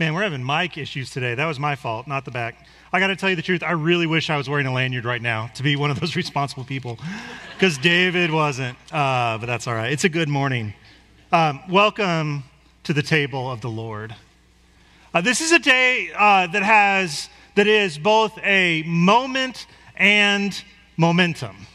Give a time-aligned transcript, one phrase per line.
[0.00, 1.34] Man, we're having mic issues today.
[1.34, 2.66] That was my fault, not the back.
[2.90, 3.62] I got to tell you the truth.
[3.62, 6.16] I really wish I was wearing a lanyard right now to be one of those
[6.16, 6.98] responsible people
[7.52, 8.78] because David wasn't.
[8.90, 9.92] Uh, but that's all right.
[9.92, 10.72] It's a good morning.
[11.32, 12.44] Um, welcome
[12.84, 14.16] to the table of the Lord.
[15.12, 20.64] Uh, this is a day uh, that has that is both a moment and
[20.96, 21.66] momentum.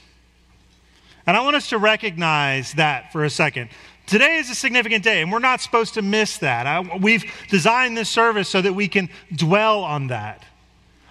[1.27, 3.69] And I want us to recognize that for a second.
[4.05, 6.67] Today is a significant day, and we're not supposed to miss that.
[6.67, 10.45] I, we've designed this service so that we can dwell on that.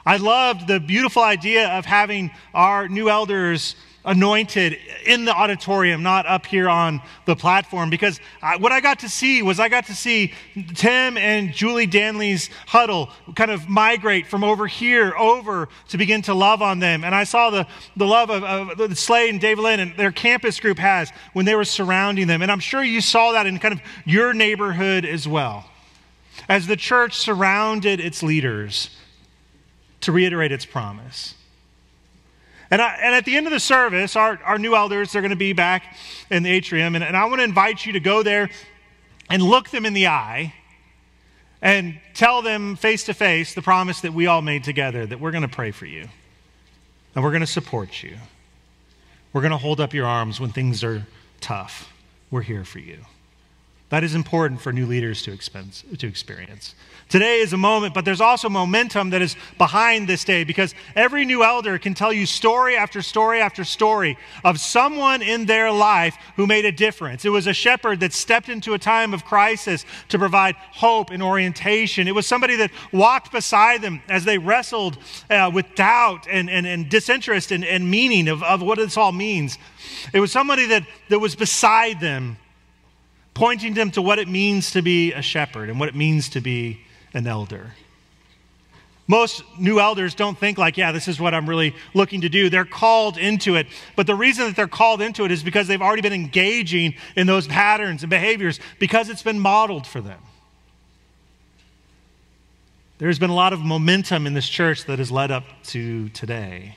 [0.06, 6.26] I loved the beautiful idea of having our new elders anointed in the auditorium, not
[6.26, 7.90] up here on the platform.
[7.90, 10.32] Because I, what I got to see was I got to see
[10.74, 16.34] Tim and Julie Danley's huddle kind of migrate from over here over to begin to
[16.34, 17.04] love on them.
[17.04, 20.60] And I saw the, the love of, of Slade and Dave Lynn and their campus
[20.60, 22.42] group has when they were surrounding them.
[22.42, 25.64] And I'm sure you saw that in kind of your neighborhood as well.
[26.48, 28.90] As the church surrounded its leaders
[30.02, 31.34] to reiterate its promise.
[32.74, 35.30] And, I, and at the end of the service, our, our new elders, they're going
[35.30, 35.96] to be back
[36.28, 36.96] in the atrium.
[36.96, 38.50] And, and I want to invite you to go there
[39.30, 40.52] and look them in the eye
[41.62, 45.30] and tell them face to face the promise that we all made together that we're
[45.30, 46.08] going to pray for you
[47.14, 48.16] and we're going to support you.
[49.32, 51.06] We're going to hold up your arms when things are
[51.40, 51.92] tough.
[52.32, 52.98] We're here for you.
[53.94, 56.74] That is important for new leaders to, expense, to experience.
[57.08, 61.24] Today is a moment, but there's also momentum that is behind this day because every
[61.24, 66.16] new elder can tell you story after story after story of someone in their life
[66.34, 67.24] who made a difference.
[67.24, 71.22] It was a shepherd that stepped into a time of crisis to provide hope and
[71.22, 72.08] orientation.
[72.08, 74.98] It was somebody that walked beside them as they wrestled
[75.30, 79.12] uh, with doubt and, and, and disinterest and, and meaning of, of what this all
[79.12, 79.56] means.
[80.12, 82.38] It was somebody that, that was beside them
[83.34, 86.40] pointing them to what it means to be a shepherd and what it means to
[86.40, 86.80] be
[87.12, 87.72] an elder.
[89.06, 92.48] Most new elders don't think like, yeah, this is what I'm really looking to do.
[92.48, 93.66] They're called into it.
[93.96, 97.26] But the reason that they're called into it is because they've already been engaging in
[97.26, 100.20] those patterns and behaviors because it's been modeled for them.
[102.96, 106.76] There's been a lot of momentum in this church that has led up to today.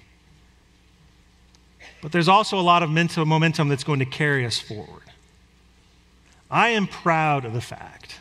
[2.02, 5.04] But there's also a lot of mental momentum that's going to carry us forward.
[6.50, 8.20] I am proud of the fact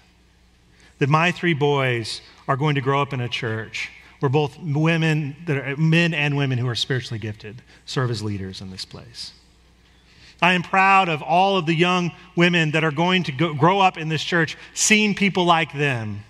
[0.98, 5.36] that my three boys are going to grow up in a church where both women,
[5.46, 9.32] that are, men and women who are spiritually gifted, serve as leaders in this place.
[10.40, 13.80] I am proud of all of the young women that are going to go, grow
[13.80, 16.24] up in this church, seeing people like them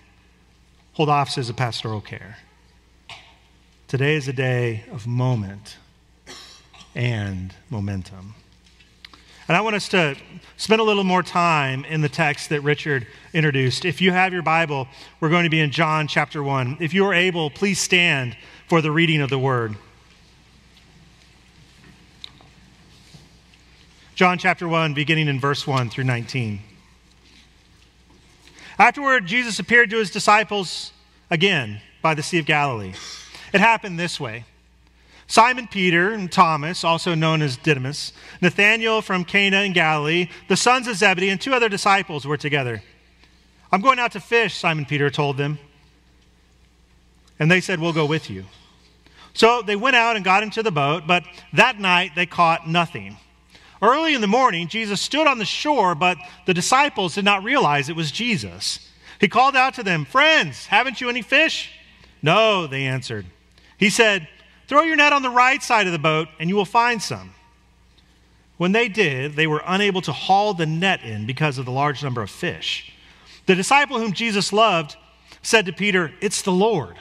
[0.93, 2.39] hold offices of pastoral care.
[3.89, 5.77] Today is a day of moment
[6.95, 8.35] and momentum.
[9.49, 10.17] And I want us to
[10.57, 13.85] spend a little more time in the text that Richard introduced.
[13.85, 14.89] If you have your Bible,
[15.21, 16.79] we're going to be in John chapter 1.
[16.81, 18.37] If you are able, please stand
[18.69, 19.77] for the reading of the word.
[24.17, 26.61] John chapter 1, beginning in verse 1 through 19.
[28.79, 30.93] Afterward, Jesus appeared to his disciples
[31.31, 32.95] again by the Sea of Galilee.
[33.53, 34.45] It happened this way.
[35.29, 40.87] Simon Peter and Thomas, also known as Didymus, Nathanael from Cana in Galilee, the sons
[40.87, 42.83] of Zebedee, and two other disciples were together.
[43.73, 45.59] I'm going out to fish, Simon Peter told them.
[47.39, 48.45] And they said, We'll go with you.
[49.35, 53.17] So they went out and got into the boat, but that night they caught nothing.
[53.83, 56.17] Early in the morning, Jesus stood on the shore, but
[56.47, 58.91] the disciples did not realize it was Jesus.
[59.21, 61.73] He called out to them, Friends, haven't you any fish?
[62.23, 63.27] No, they answered.
[63.77, 64.27] He said,
[64.67, 67.33] Throw your net on the right side of the boat, and you will find some.
[68.57, 72.03] When they did, they were unable to haul the net in because of the large
[72.03, 72.93] number of fish.
[73.47, 74.97] The disciple whom Jesus loved
[75.43, 76.97] said to Peter, It's the Lord.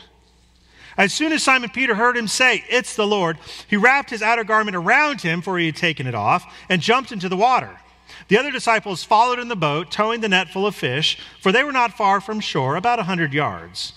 [0.97, 3.37] As soon as Simon Peter heard him say, It's the Lord,
[3.67, 7.11] he wrapped his outer garment around him, for he had taken it off, and jumped
[7.11, 7.79] into the water.
[8.27, 11.63] The other disciples followed in the boat, towing the net full of fish, for they
[11.63, 13.93] were not far from shore, about a hundred yards.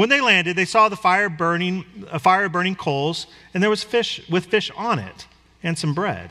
[0.00, 3.82] When they landed, they saw the fire burning, a fire burning coals, and there was
[3.82, 5.26] fish with fish on it
[5.62, 6.30] and some bread.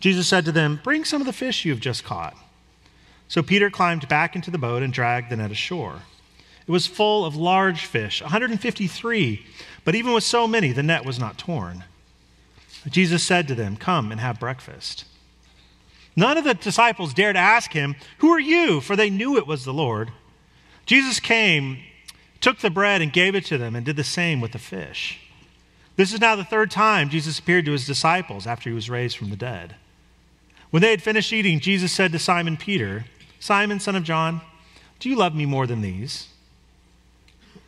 [0.00, 2.36] Jesus said to them, Bring some of the fish you have just caught.
[3.28, 6.02] So Peter climbed back into the boat and dragged the net ashore.
[6.66, 9.46] It was full of large fish, 153,
[9.84, 11.84] but even with so many, the net was not torn.
[12.88, 15.04] Jesus said to them, Come and have breakfast.
[16.16, 18.80] None of the disciples dared ask him, Who are you?
[18.80, 20.10] For they knew it was the Lord.
[20.84, 21.84] Jesus came
[22.40, 25.20] took the bread and gave it to them, and did the same with the fish.
[25.96, 29.16] This is now the third time Jesus appeared to his disciples after he was raised
[29.16, 29.74] from the dead.
[30.70, 33.04] When they had finished eating, Jesus said to Simon Peter,
[33.38, 34.40] Simon, son of John,
[35.00, 36.28] do you love me more than these?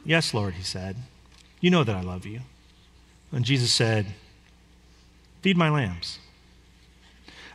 [0.05, 0.97] Yes, Lord, he said.
[1.61, 2.41] You know that I love you.
[3.33, 4.07] And Jesus said,
[5.41, 6.19] Feed my lambs.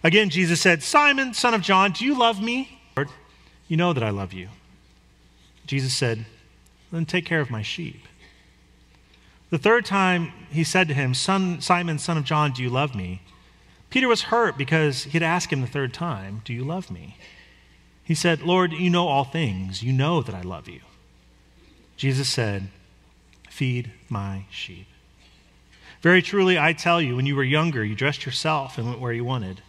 [0.04, 2.80] Again, Jesus said, Simon, son of John, do you love me?
[2.96, 3.10] Lord,
[3.68, 4.50] you know that I love you.
[5.66, 6.26] Jesus said,
[6.92, 8.08] Then take care of my sheep.
[9.50, 12.96] The third time he said to him, son, Simon, son of John, do you love
[12.96, 13.22] me?
[13.90, 17.18] Peter was hurt because he'd asked him the third time, Do you love me?
[18.04, 19.84] He said, Lord, you know all things.
[19.84, 20.82] You know that I love you.
[21.96, 22.70] Jesus said,
[23.50, 24.88] Feed my sheep.
[26.02, 29.14] Very truly, I tell you, when you were younger, you dressed yourself and went where
[29.14, 29.62] you wanted.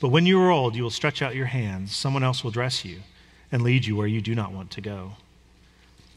[0.00, 1.94] But when you are old, you will stretch out your hands.
[1.94, 3.02] Someone else will dress you
[3.52, 5.12] and lead you where you do not want to go.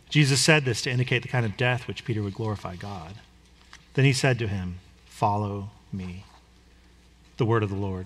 [0.10, 3.16] Jesus said this to indicate the kind of death which Peter would glorify God.
[3.96, 6.26] Then he said to him, Follow me.
[7.38, 8.06] The word of the Lord.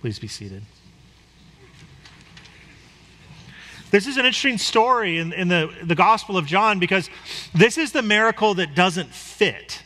[0.00, 0.62] Please be seated.
[3.90, 7.10] This is an interesting story in, in the, the Gospel of John because
[7.54, 9.82] this is the miracle that doesn't fit.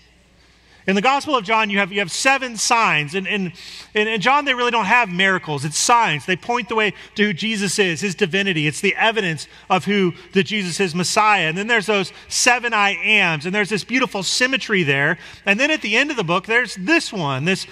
[0.87, 3.17] In the Gospel of John, you have, you have seven signs.
[3.17, 3.53] And in,
[3.93, 5.65] in, in, John, they really don't have miracles.
[5.65, 6.27] It's signs.
[6.27, 8.69] They point the way to who Jesus is, his divinity.
[8.69, 11.49] It's the evidence of who the Jesus is, Messiah.
[11.49, 13.47] And then there's those seven I ams.
[13.47, 15.19] And there's this beautiful symmetry there.
[15.45, 17.67] And then at the end of the book, there's this one, this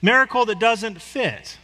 [0.00, 1.58] miracle that doesn't fit.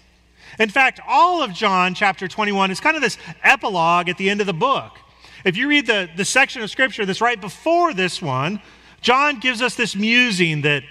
[0.58, 4.40] In fact, all of John chapter 21 is kind of this epilogue at the end
[4.40, 4.98] of the book.
[5.44, 8.60] If you read the, the section of scripture that's right before this one,
[9.02, 10.82] John gives us this musing that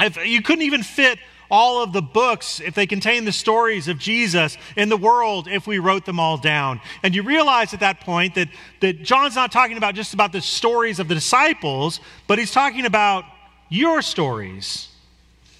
[0.00, 1.18] if you couldn't even fit
[1.50, 5.66] all of the books if they contain the stories of Jesus in the world if
[5.66, 6.80] we wrote them all down.
[7.02, 8.48] And you realize at that point that,
[8.80, 12.86] that John's not talking about just about the stories of the disciples, but he's talking
[12.86, 13.24] about
[13.68, 14.88] your stories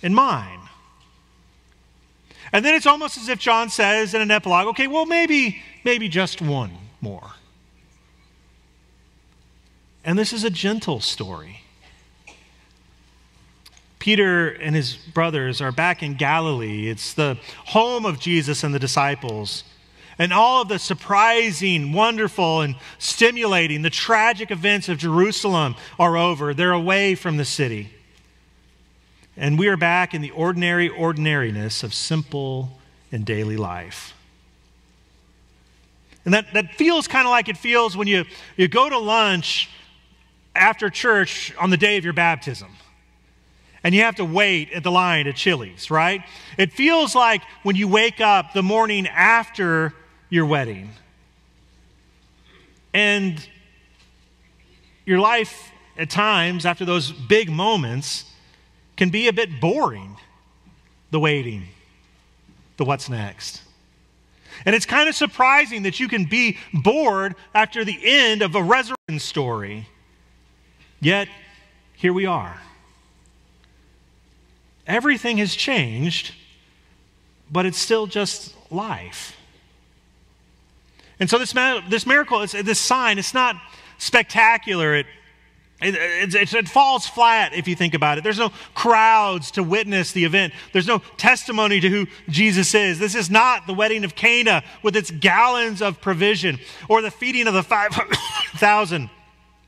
[0.03, 0.61] and mine.
[2.53, 6.09] And then it's almost as if John says in an epilogue, okay, well, maybe, maybe
[6.09, 6.71] just one
[7.01, 7.33] more.
[10.05, 11.64] And this is a gentle story.
[14.05, 16.91] Peter and his brothers are back in Galilee.
[16.91, 19.65] It's the home of Jesus and the disciples.
[20.19, 26.53] And all of the surprising, wonderful, and stimulating, the tragic events of Jerusalem are over.
[26.53, 27.95] They're away from the city.
[29.39, 32.77] And we are back in the ordinary ordinariness of simple
[33.11, 34.13] and daily life.
[36.27, 38.27] And that, that feels kind of like it feels when you,
[38.59, 39.71] you go to lunch
[40.55, 42.69] after church on the day of your baptism.
[43.85, 46.23] And you have to wait at the line at Chili's, right?
[46.57, 49.93] It feels like when you wake up the morning after
[50.31, 50.91] your wedding.
[52.95, 53.47] And
[55.05, 58.25] your life at times, after those big moments,
[58.97, 60.17] can be a bit boring,
[61.11, 61.65] the waiting,
[62.79, 63.61] the what's next.
[64.65, 68.63] And it's kind of surprising that you can be bored after the end of a
[68.63, 69.89] resurrection story.
[71.01, 71.29] Yet,
[71.97, 72.59] here we are.
[74.87, 76.35] Everything has changed,
[77.51, 79.37] but it's still just life.
[81.21, 81.53] And so, this,
[81.89, 83.57] this miracle, this sign, it's not
[83.99, 84.95] spectacular.
[84.97, 85.07] It
[85.81, 88.25] it, it, it, falls flat if you think about it.
[88.25, 90.55] There's no crowds to witness the event.
[90.73, 92.99] There's no testimony to who Jesus is.
[92.99, 97.49] This is not the wedding of Cana with its gallons of provision or the feeding
[97.49, 99.11] of the 5,000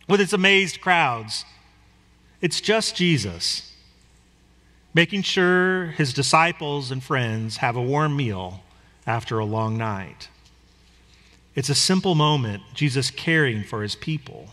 [0.09, 1.45] with its amazed crowds.
[2.41, 3.66] It's just Jesus
[4.97, 8.63] making sure his disciples and friends have a warm meal
[9.07, 10.31] after a long night.
[11.55, 14.49] It's a simple moment, Jesus caring for his people.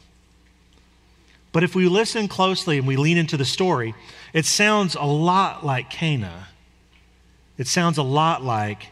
[1.54, 3.96] But if we listen closely and we lean into the story,
[4.34, 6.50] it sounds a lot like Cana.
[7.58, 8.88] It sounds a lot like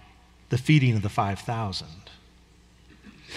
[0.48, 1.86] the feeding of the 5,000.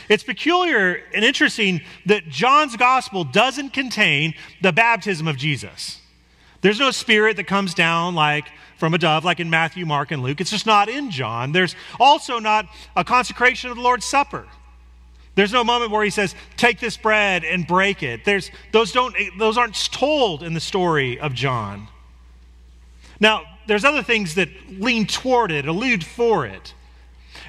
[0.09, 6.01] It's peculiar and interesting that John's gospel doesn't contain the baptism of Jesus.
[6.65, 8.47] There's no spirit that comes down like
[8.79, 10.41] from a dove, like in Matthew, Mark, and Luke.
[10.41, 11.53] It's just not in John.
[11.53, 12.67] There's also not
[12.97, 14.47] a consecration of the Lord's Supper.
[15.35, 19.15] There's no moment where he says, "Take this bread and break it." There's those don't
[19.37, 21.89] those aren't told in the story of John.
[23.21, 24.49] Now, there's other things that
[24.81, 26.73] lean toward it, allude for it.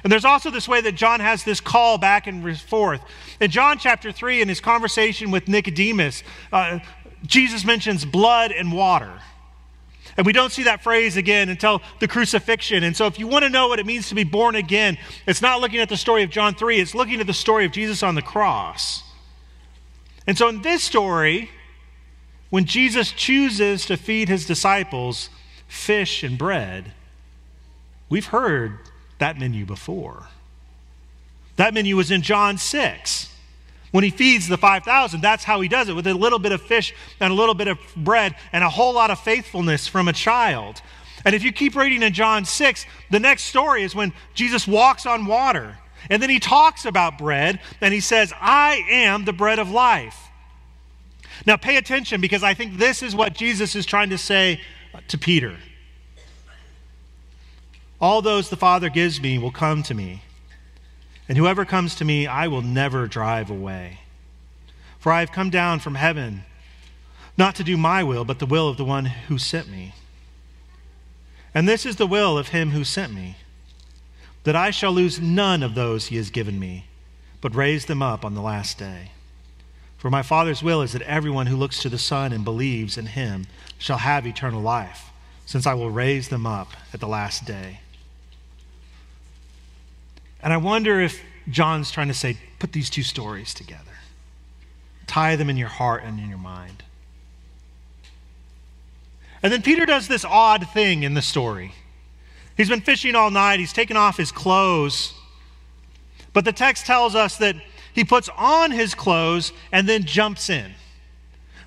[0.04, 3.00] And there's also this way that John has this call back and forth.
[3.40, 6.80] In John chapter 3, in his conversation with Nicodemus, uh,
[7.24, 9.12] Jesus mentions blood and water.
[10.16, 12.82] And we don't see that phrase again until the crucifixion.
[12.84, 14.96] And so, if you want to know what it means to be born again,
[15.26, 17.72] it's not looking at the story of John 3, it's looking at the story of
[17.72, 19.02] Jesus on the cross.
[20.26, 21.50] And so, in this story,
[22.50, 25.28] when Jesus chooses to feed his disciples
[25.68, 26.92] fish and bread,
[28.08, 28.78] we've heard
[29.18, 30.28] that menu before.
[31.56, 33.35] That menu was in John 6
[33.96, 36.60] When he feeds the 5,000, that's how he does it with a little bit of
[36.60, 40.12] fish and a little bit of bread and a whole lot of faithfulness from a
[40.12, 40.82] child.
[41.24, 45.06] And if you keep reading in John 6, the next story is when Jesus walks
[45.06, 45.78] on water.
[46.10, 50.28] And then he talks about bread and he says, I am the bread of life.
[51.46, 54.60] Now pay attention because I think this is what Jesus is trying to say
[55.08, 55.56] to Peter.
[57.98, 60.20] All those the Father gives me will come to me,
[61.28, 64.00] and whoever comes to me I will never drive away.
[64.98, 66.44] For I have come down from heaven
[67.36, 69.94] not to do my will, but the will of the one who sent me.
[71.54, 73.36] And this is the will of him who sent me,
[74.44, 76.86] that I shall lose none of those he has given me,
[77.40, 79.10] but raise them up on the last day.
[79.98, 83.06] For my Father's will is that everyone who looks to the Son and believes in
[83.06, 83.46] him
[83.78, 85.10] shall have eternal life,
[85.44, 87.80] since I will raise them up at the last day.
[90.42, 93.82] And I wonder if John's trying to say, put these two stories together,
[95.06, 96.82] tie them in your heart and in your mind.
[99.42, 101.72] And then Peter does this odd thing in the story.
[102.56, 105.14] He's been fishing all night, he's taken off his clothes.
[106.32, 107.56] But the text tells us that
[107.92, 110.74] he puts on his clothes and then jumps in,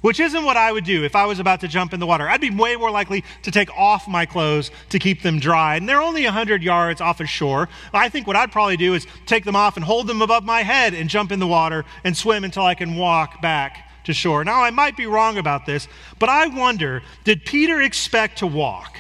[0.02, 2.30] which isn't what I would do if I was about to jump in the water.
[2.30, 5.76] I'd be way more likely to take off my clothes to keep them dry.
[5.76, 7.70] And they're only 100 yards off a shore.
[7.94, 10.64] I think what I'd probably do is take them off and hold them above my
[10.64, 14.44] head and jump in the water and swim until I can walk back to shore.
[14.44, 15.88] Now, I might be wrong about this,
[16.18, 18.98] but I wonder did Peter expect to walk?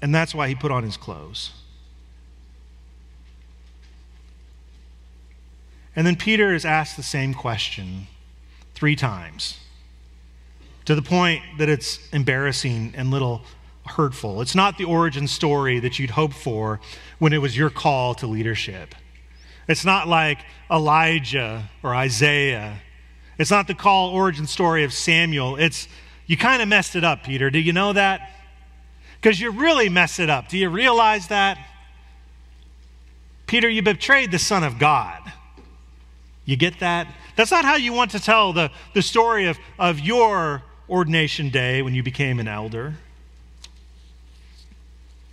[0.00, 1.52] And that's why he put on his clothes.
[5.94, 8.08] And then Peter is asked the same question
[8.82, 9.60] three times
[10.84, 13.40] to the point that it's embarrassing and little
[13.86, 14.42] hurtful.
[14.42, 16.80] It's not the origin story that you'd hope for
[17.20, 18.96] when it was your call to leadership.
[19.68, 22.80] It's not like Elijah or Isaiah.
[23.38, 25.54] It's not the call origin story of Samuel.
[25.54, 25.86] It's
[26.26, 27.50] you kind of messed it up, Peter.
[27.50, 28.32] Do you know that?
[29.20, 30.48] Because you really messed it up.
[30.48, 31.56] Do you realize that?
[33.46, 35.22] Peter, you betrayed the Son of God.
[36.44, 37.06] You get that?
[37.36, 41.82] That's not how you want to tell the, the story of, of your ordination day
[41.82, 42.94] when you became an elder.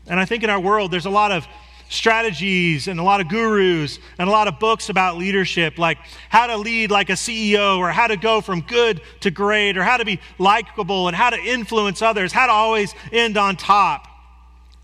[0.08, 1.48] And I think in our world, there's a lot of
[1.90, 5.98] strategies and a lot of gurus and a lot of books about leadership, like
[6.30, 9.84] how to lead like a CEO or how to go from good to great or
[9.84, 14.08] how to be likable and how to influence others, how to always end on top.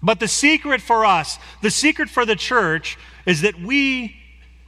[0.02, 4.16] But the secret for us, the secret for the church, is that we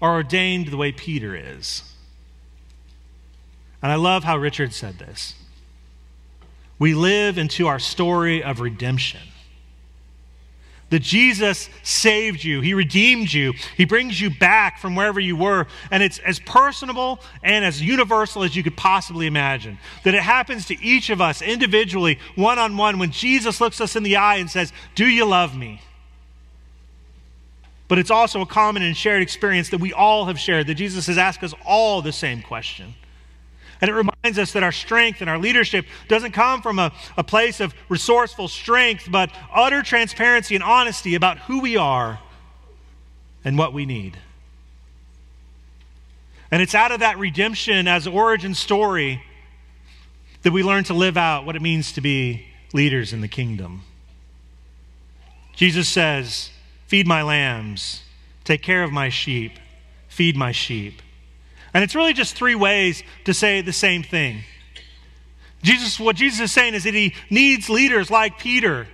[0.02, 1.84] are ordained the way Peter is.
[3.82, 5.36] And I love how Richard said this.
[6.80, 9.22] We live into our story of redemption.
[10.90, 15.68] That Jesus saved you, He redeemed you, He brings you back from wherever you were,
[15.92, 19.80] and it's as personable and as universal as you could possibly imagine.
[20.06, 23.98] That it happens to each of us individually, one on one, when Jesus looks us
[23.98, 25.82] in the eye and says, Do you love me?
[27.90, 31.08] But it's also a common and shared experience that we all have shared, that Jesus
[31.08, 32.96] has asked us all the same question.
[33.82, 37.24] And it reminds us that our strength and our leadership doesn't come from a, a
[37.24, 42.20] place of resourceful strength, but utter transparency and honesty about who we are
[43.46, 44.18] and what we need.
[46.50, 49.22] And it's out of that redemption as origin story
[50.44, 53.84] that we learn to live out what it means to be leaders in the kingdom.
[55.54, 56.52] Jesus says,
[56.88, 58.04] Feed my lambs,
[58.46, 59.54] take care of my sheep,
[60.08, 61.02] feed my sheep.
[61.74, 64.44] And it's really just three ways to say the same thing.
[65.64, 68.88] Jesus, what Jesus is saying is that he needs leaders like Peter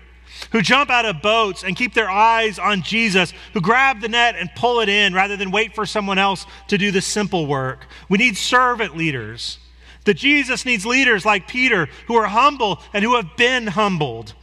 [0.51, 4.36] who jump out of boats and keep their eyes on Jesus, who grab the net
[4.38, 7.86] and pull it in rather than wait for someone else to do the simple work.
[8.10, 9.60] We need servant leaders.
[10.06, 14.34] That Jesus needs leaders like Peter who are humble and who have been humbled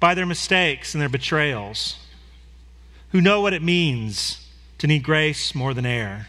[0.00, 1.96] by their mistakes and their betrayals
[3.12, 4.46] who know what it means
[4.78, 6.28] to need grace more than air,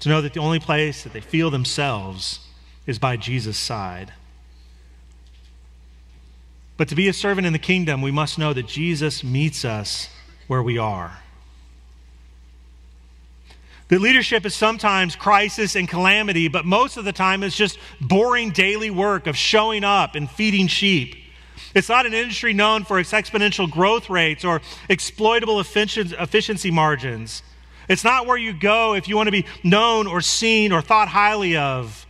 [0.00, 2.40] to know that the only place that they feel themselves
[2.86, 4.12] is by Jesus' side.
[6.76, 10.08] But to be a servant in the kingdom, we must know that Jesus meets us
[10.46, 11.18] where we are.
[13.88, 18.50] That leadership is sometimes crisis and calamity, but most of the time it's just boring
[18.50, 21.16] daily work of showing up and feeding sheep
[21.74, 27.42] it's not an industry known for its exponential growth rates or exploitable efficiency margins.
[27.90, 31.08] It's not where you go if you want to be known or seen or thought
[31.08, 32.06] highly of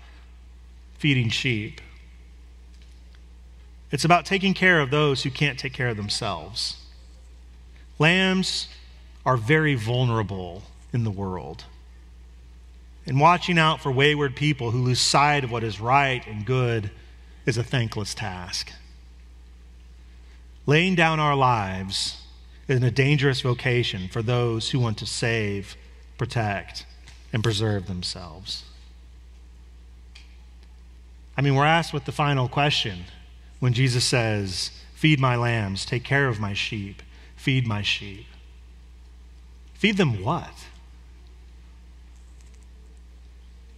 [0.99, 1.80] feeding sheep.
[3.90, 6.76] It's about taking care of those who can't take care of themselves.
[7.99, 8.68] Lambs
[9.25, 11.64] are very vulnerable in the world.
[13.06, 16.90] And watching out for wayward people who lose sight of what is right and good
[17.46, 18.70] is a thankless task.
[20.66, 22.19] Laying down our lives
[22.70, 25.76] is a dangerous vocation for those who want to save,
[26.16, 26.86] protect,
[27.32, 28.64] and preserve themselves.
[31.36, 33.04] I mean, we're asked with the final question
[33.58, 37.02] when Jesus says, Feed my lambs, take care of my sheep,
[37.34, 38.26] feed my sheep.
[39.74, 40.66] Feed them what?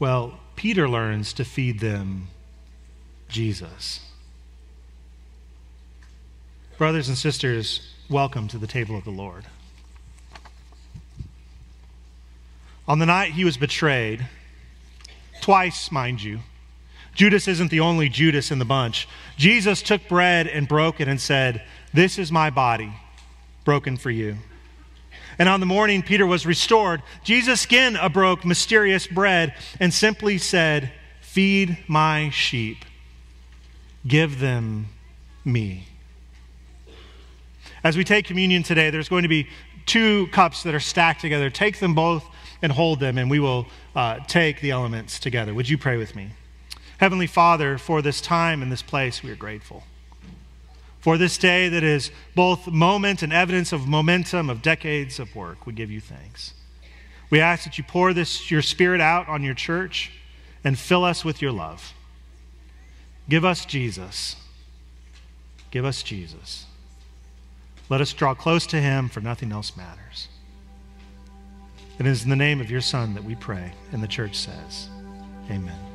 [0.00, 2.26] Well, Peter learns to feed them
[3.28, 4.00] Jesus.
[6.76, 9.44] Brothers and sisters, welcome to the table of the Lord.
[12.86, 14.26] On the night he was betrayed,
[15.40, 16.40] twice, mind you,
[17.14, 19.08] Judas isn't the only Judas in the bunch.
[19.36, 22.92] Jesus took bread and broke it and said, This is my body,
[23.64, 24.36] broken for you.
[25.38, 30.92] And on the morning Peter was restored, Jesus again broke mysterious bread and simply said,
[31.20, 32.84] Feed my sheep,
[34.06, 34.88] give them
[35.44, 35.86] me.
[37.84, 39.48] As we take communion today, there's going to be
[39.86, 41.50] two cups that are stacked together.
[41.50, 42.24] Take them both
[42.62, 45.52] and hold them, and we will uh, take the elements together.
[45.52, 46.30] Would you pray with me?
[46.98, 49.82] Heavenly Father, for this time and this place, we are grateful.
[51.00, 55.66] For this day that is both moment and evidence of momentum of decades of work,
[55.66, 56.54] we give you thanks.
[57.28, 60.12] We ask that you pour this, your spirit out on your church
[60.62, 61.92] and fill us with your love.
[63.28, 64.36] Give us Jesus.
[65.72, 66.66] Give us Jesus.
[67.92, 70.28] Let us draw close to him, for nothing else matters.
[71.98, 74.88] It is in the name of your Son that we pray, and the church says,
[75.50, 75.91] Amen.